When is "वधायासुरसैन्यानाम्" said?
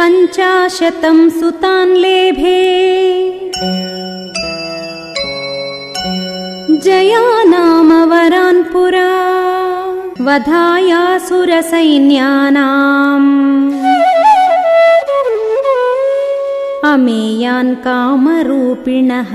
10.28-13.28